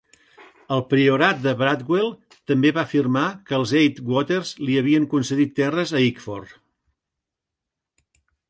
[0.75, 2.09] El priorat de Bradwell
[2.53, 6.59] també va afirmar que els atte Watters li havien concedit terres a Ickford.